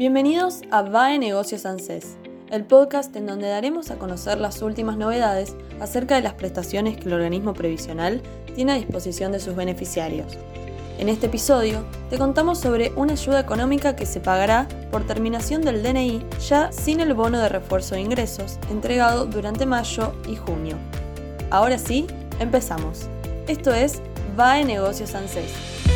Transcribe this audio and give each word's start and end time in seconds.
Bienvenidos 0.00 0.62
a 0.70 0.80
VAE 0.80 1.18
Negocios 1.18 1.66
ANSES, 1.66 2.16
el 2.50 2.64
podcast 2.64 3.14
en 3.16 3.26
donde 3.26 3.50
daremos 3.50 3.90
a 3.90 3.96
conocer 3.96 4.40
las 4.40 4.62
últimas 4.62 4.96
novedades 4.96 5.54
acerca 5.78 6.14
de 6.14 6.22
las 6.22 6.32
prestaciones 6.32 6.96
que 6.96 7.04
el 7.04 7.12
organismo 7.12 7.52
previsional 7.52 8.22
tiene 8.54 8.72
a 8.72 8.76
disposición 8.76 9.30
de 9.30 9.40
sus 9.40 9.54
beneficiarios. 9.54 10.38
En 10.98 11.10
este 11.10 11.26
episodio 11.26 11.84
te 12.08 12.16
contamos 12.16 12.58
sobre 12.58 12.92
una 12.96 13.12
ayuda 13.12 13.40
económica 13.40 13.94
que 13.94 14.06
se 14.06 14.20
pagará 14.20 14.66
por 14.90 15.06
terminación 15.06 15.60
del 15.60 15.82
DNI 15.82 16.24
ya 16.48 16.72
sin 16.72 17.00
el 17.00 17.12
bono 17.12 17.38
de 17.38 17.50
refuerzo 17.50 17.94
de 17.94 18.00
ingresos 18.00 18.58
entregado 18.70 19.26
durante 19.26 19.66
mayo 19.66 20.14
y 20.26 20.34
junio. 20.34 20.78
Ahora 21.50 21.76
sí, 21.76 22.06
empezamos. 22.38 23.02
Esto 23.48 23.74
es 23.74 24.00
VAE 24.34 24.64
Negocios 24.64 25.14
ANSES. 25.14 25.89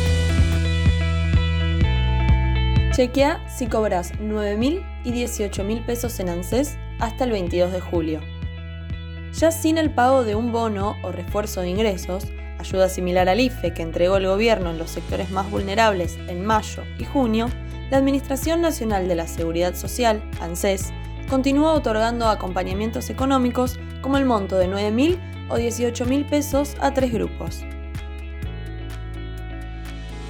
Chequea 2.95 3.45
si 3.49 3.67
cobras 3.67 4.13
9.000 4.21 4.81
y 5.03 5.11
18.000 5.11 5.85
pesos 5.85 6.17
en 6.21 6.29
ANSES 6.29 6.77
hasta 6.99 7.25
el 7.25 7.31
22 7.31 7.73
de 7.73 7.81
julio. 7.81 8.21
Ya 9.33 9.51
sin 9.51 9.77
el 9.77 9.91
pago 9.91 10.23
de 10.23 10.35
un 10.35 10.53
bono 10.53 10.95
o 11.03 11.11
refuerzo 11.11 11.59
de 11.59 11.71
ingresos, 11.71 12.27
ayuda 12.57 12.87
similar 12.87 13.27
al 13.27 13.41
IFE 13.41 13.73
que 13.73 13.81
entregó 13.81 14.15
el 14.15 14.27
gobierno 14.27 14.69
en 14.69 14.77
los 14.77 14.91
sectores 14.91 15.29
más 15.29 15.51
vulnerables 15.51 16.17
en 16.29 16.45
mayo 16.45 16.83
y 16.97 17.03
junio, 17.03 17.49
la 17.91 17.97
Administración 17.97 18.61
Nacional 18.61 19.09
de 19.09 19.15
la 19.15 19.27
Seguridad 19.27 19.75
Social, 19.75 20.23
ANSES, 20.39 20.93
continúa 21.29 21.73
otorgando 21.73 22.29
acompañamientos 22.29 23.09
económicos 23.09 23.77
como 23.99 24.15
el 24.15 24.23
monto 24.23 24.57
de 24.57 24.69
9.000 24.69 25.49
o 25.49 25.57
18.000 25.57 26.29
pesos 26.29 26.77
a 26.79 26.93
tres 26.93 27.11
grupos. 27.11 27.65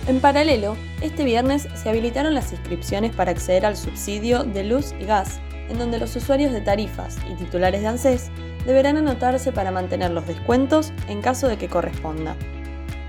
En 0.08 0.20
paralelo, 0.20 0.78
este 1.02 1.24
viernes 1.24 1.68
se 1.74 1.90
habilitaron 1.90 2.36
las 2.36 2.52
inscripciones 2.52 3.16
para 3.16 3.32
acceder 3.32 3.66
al 3.66 3.76
subsidio 3.76 4.44
de 4.44 4.64
luz 4.64 4.94
y 5.00 5.06
gas, 5.06 5.40
en 5.68 5.80
donde 5.80 5.98
los 5.98 6.16
usuarios 6.16 6.52
de 6.52 6.62
tarifas 6.62 7.18
y 7.28 7.34
titulares 7.34 7.82
de 7.82 7.88
ANSES 7.88 8.30
deberán 8.68 8.98
anotarse 8.98 9.52
para 9.52 9.72
mantener 9.72 10.12
los 10.12 10.28
descuentos 10.28 10.94
en 11.08 11.24
caso 11.24 11.48
de 11.48 11.58
que 11.58 11.70
corresponda. 11.70 12.36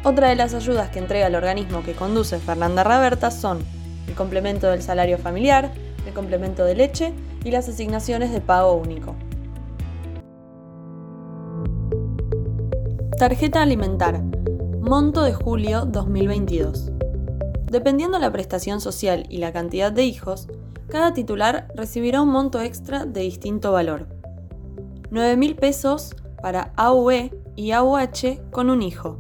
Otra 0.04 0.30
de 0.30 0.36
las 0.36 0.54
ayudas 0.54 0.88
que 0.88 0.98
entrega 0.98 1.26
el 1.26 1.34
organismo 1.34 1.82
que 1.82 1.92
conduce 1.92 2.38
Fernanda 2.38 2.82
Raberta 2.82 3.30
son 3.30 3.58
el 4.08 4.14
complemento 4.14 4.70
del 4.70 4.80
salario 4.80 5.18
familiar, 5.18 5.72
el 6.06 6.14
complemento 6.14 6.64
de 6.64 6.76
leche 6.76 7.12
y 7.44 7.50
las 7.50 7.68
asignaciones 7.68 8.32
de 8.32 8.40
pago 8.40 8.72
único. 8.72 9.14
Tarjeta 13.18 13.60
alimentar 13.60 14.22
Monto 14.88 15.22
de 15.22 15.34
julio 15.34 15.84
2022. 15.84 16.92
Dependiendo 17.72 18.20
la 18.20 18.30
prestación 18.30 18.80
social 18.80 19.26
y 19.28 19.38
la 19.38 19.52
cantidad 19.52 19.90
de 19.90 20.04
hijos, 20.04 20.46
cada 20.88 21.12
titular 21.12 21.66
recibirá 21.74 22.22
un 22.22 22.28
monto 22.28 22.60
extra 22.60 23.04
de 23.04 23.22
distinto 23.22 23.72
valor. 23.72 24.06
9.000 25.10 25.56
pesos 25.56 26.14
para 26.40 26.72
AUE 26.76 27.36
y 27.56 27.72
AUH 27.72 28.48
con 28.52 28.70
un 28.70 28.80
hijo. 28.80 29.18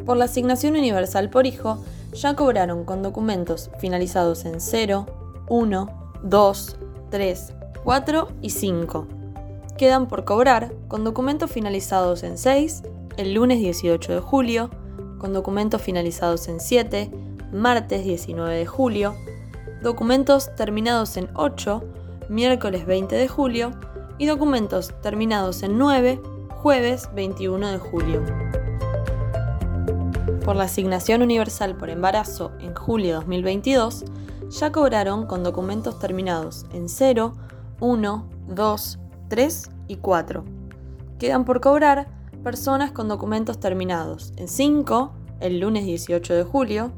Por 0.05 0.15
la 0.15 0.25
asignación 0.25 0.75
universal 0.75 1.31
por 1.31 1.47
hijo, 1.47 1.83
ya 2.13 2.35
cobraron 2.35 2.85
con 2.85 3.01
documentos 3.01 3.69
finalizados 3.79 4.45
en 4.45 4.61
0, 4.61 5.05
1, 5.47 6.13
2, 6.23 6.77
3, 7.09 7.53
4 7.83 8.27
y 8.41 8.49
5. 8.49 9.07
Quedan 9.77 10.07
por 10.07 10.25
cobrar 10.25 10.73
con 10.87 11.03
documentos 11.03 11.51
finalizados 11.51 12.23
en 12.23 12.37
6, 12.37 12.83
el 13.17 13.33
lunes 13.33 13.59
18 13.59 14.13
de 14.13 14.19
julio, 14.19 14.69
con 15.17 15.33
documentos 15.33 15.81
finalizados 15.81 16.47
en 16.47 16.59
7, 16.59 17.11
martes 17.51 18.03
19 18.03 18.57
de 18.57 18.65
julio, 18.65 19.15
documentos 19.81 20.53
terminados 20.55 21.17
en 21.17 21.29
8, 21.35 21.83
miércoles 22.29 22.85
20 22.85 23.15
de 23.15 23.27
julio, 23.27 23.71
y 24.17 24.25
documentos 24.25 24.93
terminados 25.01 25.63
en 25.63 25.77
9, 25.77 26.21
jueves 26.61 27.09
21 27.15 27.69
de 27.69 27.77
julio 27.77 28.58
por 30.49 30.55
la 30.55 30.63
asignación 30.63 31.21
universal 31.21 31.77
por 31.77 31.91
embarazo 31.91 32.53
en 32.59 32.73
julio 32.73 33.09
de 33.09 33.13
2022 33.17 34.03
ya 34.49 34.71
cobraron 34.71 35.27
con 35.27 35.43
documentos 35.43 35.99
terminados 35.99 36.65
en 36.73 36.89
0, 36.89 37.35
1, 37.79 38.29
2, 38.47 38.99
3 39.27 39.69
y 39.87 39.97
4. 39.97 40.43
Quedan 41.19 41.45
por 41.45 41.61
cobrar 41.61 42.07
personas 42.43 42.91
con 42.91 43.07
documentos 43.07 43.59
terminados 43.59 44.33
en 44.37 44.47
5, 44.47 45.11
el 45.39 45.59
lunes 45.59 45.85
18 45.85 46.33
de 46.33 46.43
julio, 46.43 46.91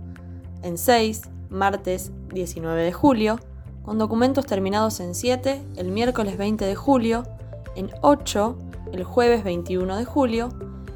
en 0.63 0.78
6, 0.78 1.23
martes 1.50 2.13
19 2.29 2.81
de 2.81 2.94
julio, 2.94 3.38
con 3.83 3.97
documentos 3.97 4.45
terminados 4.45 5.01
en 5.01 5.13
7, 5.13 5.62
el 5.75 5.91
miércoles 5.91 6.38
20 6.38 6.63
de 6.63 6.75
julio, 6.75 7.23
en 7.75 7.91
8, 8.01 8.57
el 8.94 9.03
jueves 9.03 9.44
21 9.44 9.97
de 9.97 10.06
julio, 10.06 10.47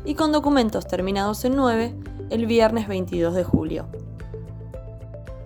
y 0.05 0.15
con 0.15 0.31
documentos 0.31 0.87
terminados 0.87 1.43
en 1.43 1.57
9, 1.57 2.04
el 2.29 2.45
viernes 2.45 2.87
22 2.87 3.35
de 3.35 3.43
julio. 3.43 3.87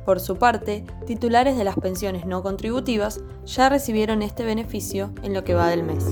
Por 0.05 0.19
su 0.19 0.37
parte, 0.37 0.85
titulares 1.05 1.57
de 1.57 1.63
las 1.63 1.75
pensiones 1.75 2.25
no 2.25 2.41
contributivas 2.41 3.21
ya 3.45 3.69
recibieron 3.69 4.21
este 4.21 4.43
beneficio 4.43 5.11
en 5.21 5.33
lo 5.33 5.43
que 5.43 5.53
va 5.53 5.67
del 5.69 5.83
mes. 5.83 6.05